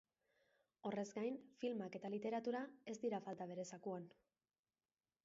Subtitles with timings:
[0.89, 2.63] Horrez gain, filmak eta literatura
[2.95, 4.09] ez dira falta bere zakuan.